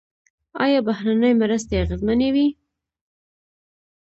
آیا 0.63 0.79
بهرنۍ 0.87 1.33
مرستې 1.41 1.75
اغیزمنې 1.83 2.29
وې؟ 2.35 2.47